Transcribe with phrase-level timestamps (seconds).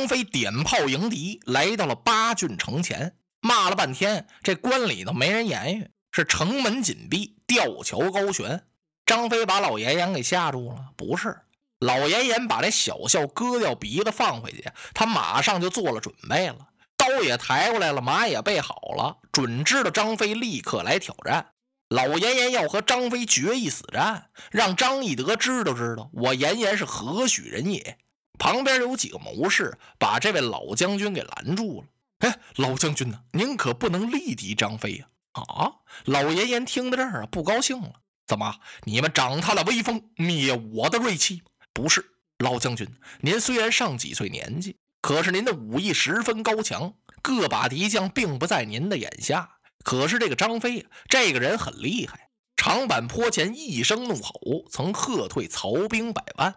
[0.00, 8.64] 张飞点炮迎敌，来到了八郡城前，骂了半天，这关里头没人言语，是城门紧闭，吊桥高悬。
[9.04, 11.36] 张飞把老严严给吓住了，不是
[11.80, 21.48] 老严严把这小校割掉鼻子放回去，他马上就做了准备了，刀也抬过来了，马也备好了，准知道张飞立刻来挑战。
[21.90, 27.98] 老严严要和张飞决一死战，让张翼德知道知道我严严是何许人也。
[28.40, 31.86] 旁边有几个谋士把这位老将军给拦住了。
[32.20, 35.06] 哎，老将军呐，您可不能力敌张飞呀！
[35.32, 35.72] 啊，
[36.06, 37.92] 老严严听到这儿啊，不高兴了。
[38.26, 38.56] 怎么？
[38.84, 41.42] 你们长他的威风，灭我的锐气？
[41.74, 42.04] 不是，
[42.38, 42.88] 老将军，
[43.20, 49.58] 您虽然上几岁年纪，可是您的武艺十分高强，各把敌将并不在您的眼下。
[49.84, 52.30] 可是这个张飞，这个人很厉害。
[52.56, 56.54] 长坂坡前一声怒吼，曾喝退曹兵百万。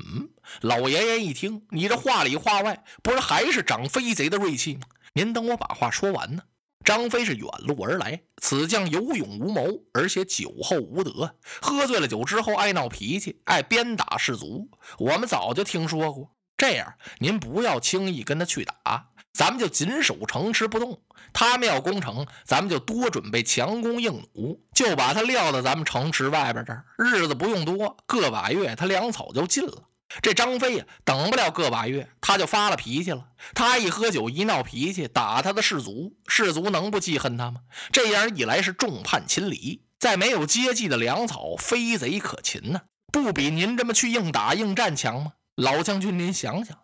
[0.00, 0.30] 嗯，
[0.60, 4.82] 老爷爷一听，你这话里话外，不是还是长飞贼的锐气吗？
[5.14, 6.42] 您等我把话说完呢。
[6.84, 14.68] 张飞是远路而来，此将有勇无谋，而且酒后无德，喝醉了酒之后爱闹脾气，爱鞭打士卒。
[14.98, 16.34] 我们早就听说过。
[16.56, 21.00] 这样，您不要轻易跟他去打，咱们就紧守城池不动。
[21.32, 26.84] 他们要攻城，咱们就多准备强弓硬弩，就把他撂到咱们城池外边这儿。
[26.98, 29.84] 日子不用多，个把月，他粮草就尽了。
[30.22, 33.26] 这张飞呀，等不了个把月，他就发了脾气了。
[33.54, 37.62] 他一喝酒，一闹脾气，打他的士卒，士卒能不记恨他吗？
[37.90, 42.82] 这样一来是众叛亲离，再没有接济的粮草，飞贼可擒呢，
[43.12, 45.32] 不比您这么去硬打硬战强吗？
[45.56, 46.78] 老将军，您想想。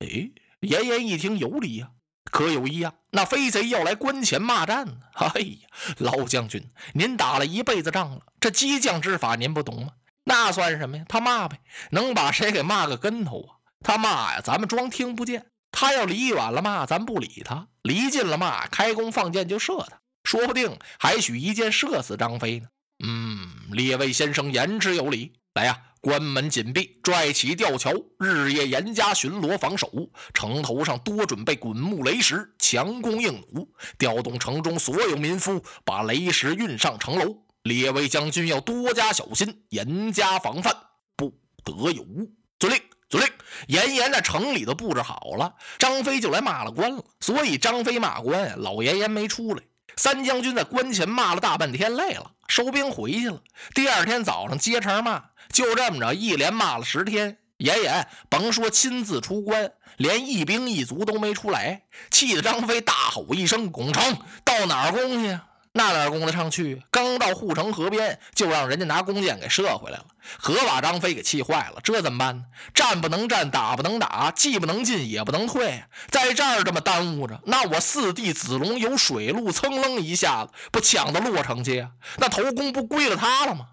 [0.00, 0.30] 哎，
[0.60, 1.90] 严严一听有理呀，
[2.24, 4.94] 可有一样，那飞贼要来关前骂战呢。
[5.14, 5.68] 哎呀，
[5.98, 9.92] 老将军，您打了一辈子仗了，这激将之法您不懂吗？
[10.28, 11.04] 那算什么呀？
[11.08, 11.58] 他骂呗，
[11.90, 13.56] 能把谁给骂个跟头啊？
[13.82, 15.40] 他骂呀，咱们装听不见；
[15.72, 22.68] 他要离远了骂，咱不理他；离近了骂，开弓放箭就射他，说不定还许一箭射死张飞呢。
[23.02, 25.32] 嗯，列位先生言之有理。
[25.54, 29.90] 来呀，关门紧闭，拽起吊桥，日夜严加巡逻防守，
[30.34, 37.34] 城头上多准备滚木雷石，强弓硬弩，调动城中所有民夫，把雷石运上城楼。
[37.62, 40.74] 列位将军要多加小心，严加防范，
[41.16, 42.30] 不得有误。
[42.58, 43.32] 遵令，遵令。
[43.66, 47.04] 严严在城里都布置好了，张飞就来骂了关了。
[47.20, 49.62] 所以张飞骂关，老严严没出来。
[49.96, 53.42] 三将军在关前骂了大半天，累了，收兵回去了。
[53.74, 57.38] 第二天早上接茬骂，就这么着一连骂了十天。
[57.58, 64.16] 严严甭说亲自出关，连一兵一卒都没出来，气得张飞大吼一声：“攻城！
[64.44, 65.36] 到哪儿攻去？”
[65.72, 66.82] 那哪攻得上去？
[66.90, 70.04] 刚到护城河边，就让人家拿弓箭给射回来了。
[70.40, 71.80] 可把张飞给气坏了。
[71.82, 72.44] 这怎么办呢？
[72.74, 81.86] 战不能战，打不能打，既不能进，也不能退，在这儿这么耽误着，那我四弟子龙有水路，噌楞一下子不抢到洛城去？
[82.16, 83.66] 那头功不归了他了吗？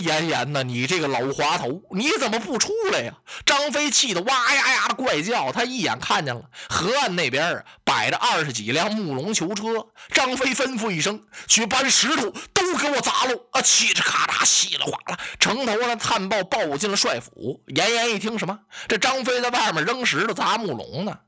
[0.00, 3.14] 严严呐，你这个老滑头，你怎么不出来呀？
[3.44, 5.52] 张飞气得哇呀呀的怪叫。
[5.52, 9.86] 他一眼看见了河岸那边，摆着二十几辆木龙囚车。
[10.10, 17.62] 张飞吩咐一声：“去搬石头，都给我砸喽！”啊，嘁哧咔嚓，稀里哗啦，城头上探报报进了帅府。
[17.68, 18.58] 严严一听什么？
[18.88, 21.18] 这张飞在外面扔石头砸木龙呢？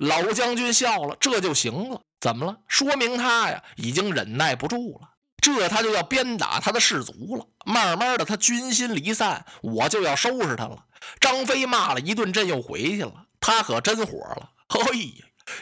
[0.00, 2.00] 老将军笑了，这就行了。
[2.20, 2.56] 怎么了？
[2.66, 5.08] 说明他呀，已经忍耐不住了。
[5.54, 7.46] 这他就要鞭打他的士卒了。
[7.64, 10.84] 慢慢的，他军心离散，我就要收拾他了。
[11.20, 13.12] 张飞骂了一顿朕，又回去了。
[13.38, 14.50] 他可真火了。
[14.68, 15.12] 嘿，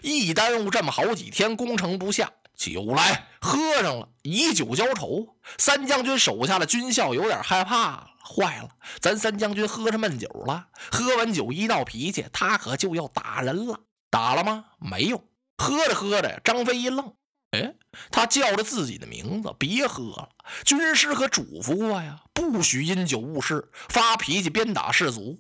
[0.01, 5.37] 一耽误这么好几天，攻城不下，酒来喝上了，以酒浇愁。
[5.59, 8.09] 三将军手下的军校有点害怕。
[8.27, 8.69] 坏了，
[9.01, 10.67] 咱三将军喝着闷酒了。
[10.91, 13.79] 喝完酒一闹脾气，他可就要打人了。
[14.09, 14.65] 打了吗？
[14.79, 15.23] 没有。
[15.59, 17.13] 喝着喝着，张飞一愣。
[17.55, 17.75] 哎，
[18.11, 20.29] 他叫着自己的名字，别喝了。
[20.65, 25.39] 军师可嘱咐过呀，不许因酒误事，发脾气鞭打士卒。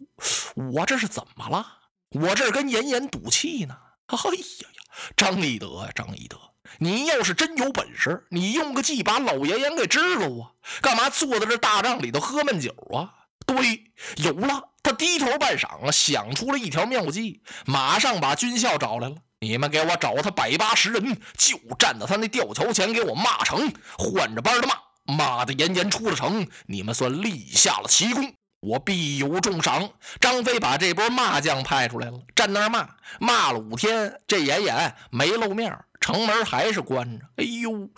[0.55, 1.67] 我这是怎么了？
[2.11, 3.77] 我这跟严严赌气呢。
[4.07, 4.69] 哎呀呀，
[5.17, 6.39] 张翼德呀，张翼德，
[6.79, 10.53] 你要是真有本事，你用个计把老严严给支了啊！
[10.81, 13.13] 干嘛坐在这大帐里头喝闷酒啊？
[13.47, 19.17] 对，有了，他低头半晌啊，想出了一条妙计，马上把军校找来了。
[19.44, 24.75] 你们给我找他百八十人，就站在他那吊桥前给我骂成，换着班的骂，
[25.14, 29.91] 骂的严严出了城，你们算立下了奇功，我必有重赏。
[30.19, 32.88] 张飞把这波骂将派出来了，站那儿骂，
[33.20, 37.26] 骂了五天，这严严没露面，城门还是关着。
[37.37, 37.91] 哎呦，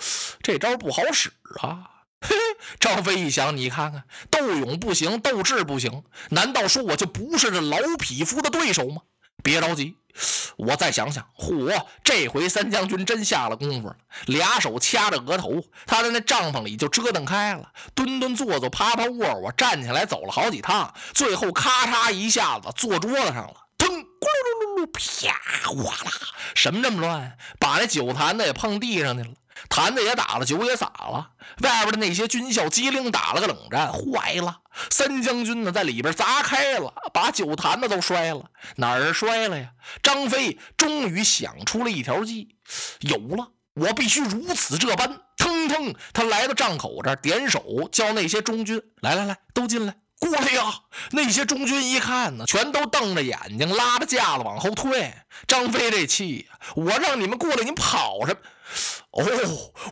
[0.43, 1.91] 这招不好使啊！
[2.27, 2.35] 嘿，
[2.81, 9.03] 张飞一想，你看看，斗勇不行，斗智不行，难道说我就不是这老匹夫的对手吗？
[9.47, 9.97] 别着急，
[10.57, 11.25] 我再想想。
[11.39, 13.97] 嚯，这回三将军真下了功夫了，
[14.27, 25.39] 俩手掐着额头，他在那帐篷里就折腾开了，蹲蹲坐坐，趴趴卧卧，站起来走了好几趟，最后咔嚓一下子坐桌子上了，腾，咕噜噜噜噜，啪，
[25.71, 26.11] 哗啦，
[26.57, 27.39] 什么这么乱？
[27.61, 29.31] 把那酒坛子也碰地上去了。
[29.69, 31.31] 坛子也打了，酒也洒了，
[31.63, 34.59] 外边的那些军校机灵打了个冷战，坏了！
[34.91, 38.45] 三将军呢，在里边砸开了，把酒坛子都摔了。
[38.77, 39.71] 哪儿摔了呀？
[40.03, 42.57] 张飞终于想出了一条计，
[43.01, 43.49] 有了！
[43.75, 45.21] 我必须如此这般。
[45.37, 50.81] 腾腾，他来到帐口这儿，点手叫那些中军来来来，都进来，过来呀！
[51.13, 55.13] 那些中军一看呢，全都瞪着眼睛，拉着架子往后退。
[55.47, 58.39] 张飞这气呀，我让你们过来，你跑什么？
[59.13, 59.25] 哦，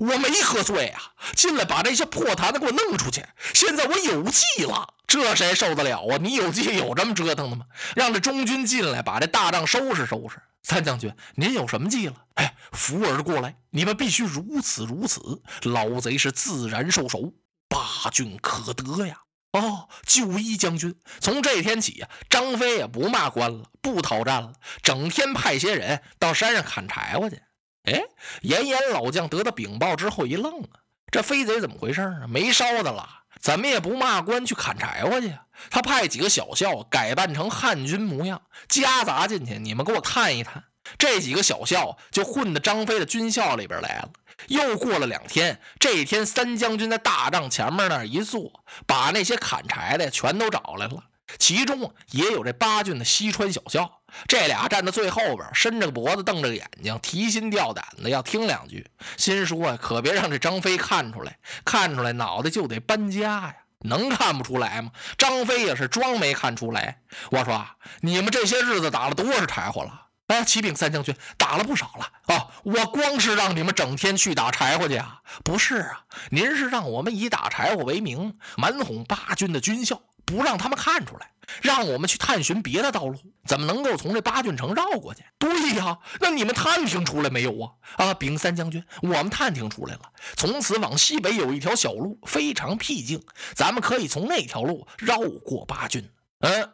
[0.00, 1.00] 我没喝醉啊！
[1.34, 3.24] 进来把这些破坛子给我弄出去。
[3.54, 6.18] 现在我有计了，这谁受得了啊？
[6.20, 7.64] 你有计有这么折腾的吗？
[7.96, 10.36] 让这中军进来，把这大帐收拾收拾。
[10.62, 12.14] 三将军，您有什么计了？
[12.34, 15.42] 哎，扶儿过来，你们必须如此如此。
[15.62, 17.32] 老贼是自然受首，
[17.68, 19.20] 八郡可得呀！
[19.52, 27.40] 哦，九一将军，从这天起呀，张飞也不骂官了，不讨战了，整天派些人到山上砍柴火去。
[27.84, 28.02] 哎，
[28.42, 32.26] 严严老将得到禀报之后一愣啊，这飞贼怎么回事啊？
[32.28, 33.08] 没烧的了，
[33.40, 35.32] 怎么也不骂官去砍柴火去？
[35.70, 40.64] 他派几个小校改扮成汉军模样，夹杂进去，你们给我探一探。
[40.98, 44.10] 这几个小校就混到张飞的军校里边来了。
[44.48, 51.04] 又过了两天，这一天三将军在大帐前面那一坐，把那些砍柴的全都找来了，
[51.38, 54.02] 其中也有这八郡的西川小校。
[54.26, 58.86] 这俩站在最后边，伸着个脖子，瞪着眼睛，提心吊胆的要听两句。
[59.16, 63.54] 心说啊可别让这张飞看出来，看出来脑袋就得搬家呀！
[63.80, 64.90] 能看不出来吗？
[65.18, 67.00] 张飞也是装没看出来。
[67.30, 70.02] 我说啊你们这些日子打了多少柴火了？
[70.28, 72.48] 哎，启禀三将军，打了不少了啊！
[72.62, 75.20] 我光是让你们整天去打柴火去啊？
[75.44, 76.00] 不是啊，
[76.30, 80.00] 您是让我们以打柴火为名，满哄八军的军校。
[80.24, 81.30] 不让他们看出来，
[81.62, 85.22] 让我们去探寻别的道路，怎么能够从这八郡城绕过去？
[85.38, 87.70] 对呀，那你们探听出来没有啊？
[87.96, 90.00] 啊，禀三将军，我们探听出来了。
[90.36, 93.22] 从此往西北有一条小路，非常僻静，
[93.54, 96.08] 咱们可以从那条路绕过八郡。
[96.40, 96.70] 嗯，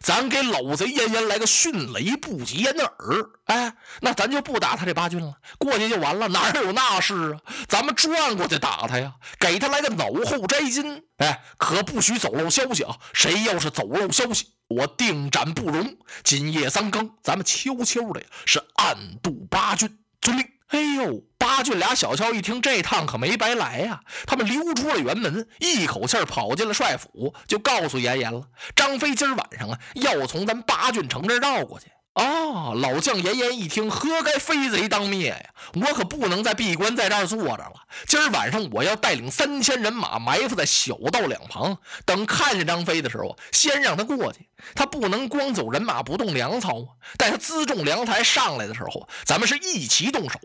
[0.00, 6.28] 咱给老贼燕燕来个迅雷不及掩耳，哎，那咱就不打他这八军了，过去就完了。
[6.28, 7.52] 哪有那事啊？
[7.68, 12.96] 咱们转过去打他呀，给他来个脑后摘金，哎，可不许走漏消息啊！
[13.12, 15.96] 谁要是走漏消息，我定斩不容。
[16.22, 20.46] 今夜三更，咱们悄悄的是暗渡八军，遵令。
[20.68, 21.22] 哎呦！
[21.46, 24.00] 八郡俩小校一听，这趟可没白来呀！
[24.26, 28.42] 他们溜出了辕门，一口气跑进了帅府，就告诉严颜了：
[28.74, 31.86] 张飞今儿晚上啊，要从咱八郡城这绕过去。
[32.16, 35.50] 哦，老将严严一听，何该飞贼当灭呀！
[35.74, 37.74] 我可不能再闭关在这儿坐着了。
[38.06, 44.48] 今儿晚上我要带领三千人马埋伏在小道两旁，等看见张飞的时候，先让他过去。
[44.74, 46.88] 他不能光走人马不动粮草啊！
[47.18, 50.40] 待他辎重粮台上来的时候，咱们是一齐动手，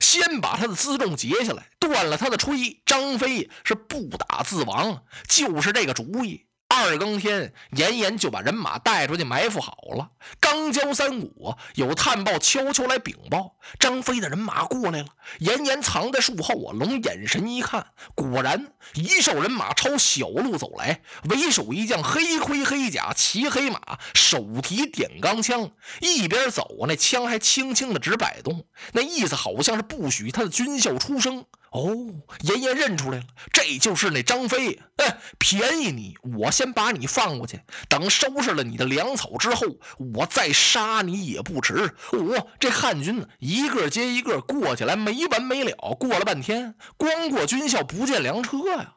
[0.00, 2.78] 先把他的辎重截下来，断了他的炊。
[2.86, 6.46] 张飞是不打自亡，就是这个主意。
[6.76, 10.10] 二更天，严严就把人马带出去埋伏好了。
[10.38, 15.06] 刚交三鼓，有探报悄悄来禀报，张飞的人马过来了。
[15.38, 23.80] 严严藏在树后啊，龙眼神一看，果然一哨人马朝小路走来，为首一将黑盔黑甲，骑黑马，
[24.14, 31.44] 手提点钢枪，一边走啊，那枪还轻轻的直摆动，那意思好像是不许他的军校出声。
[31.76, 31.94] 哦，
[32.40, 34.80] 爷爷认出来了，这就是那张飞。
[34.96, 39.66] 哎，便宜你，我先把你放过去，等收拾了你的粮草之后，
[40.14, 41.94] 我再杀你也不迟。
[42.12, 45.76] 我这汉军呢，一个接一个过起来没完没了。
[46.00, 48.94] 过了半天，光过军校不见粮车呀。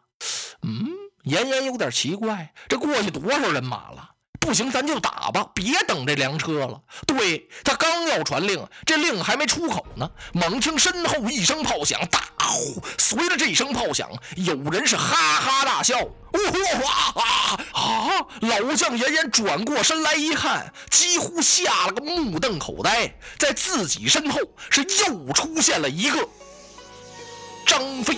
[0.62, 0.88] 嗯，
[1.24, 4.09] 严严有点奇怪，这过去多少人马了？
[4.50, 6.82] 不行，咱就打吧，别等这粮车了。
[7.06, 12.82] 对他刚要传令，这令还没出口呢，猛听身后一声炮响，大呼！
[12.98, 16.00] 随着这声炮响，有人是哈哈大笑。
[16.00, 18.26] 呜呼哇啊啊！
[18.42, 24.40] 老将严严转过身来一看，几乎吓了个目瞪口呆，在自己身后
[24.72, 26.28] 是又出现了一个
[27.68, 28.18] 张飞。